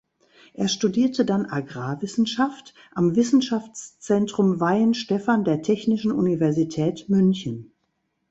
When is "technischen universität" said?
5.61-7.07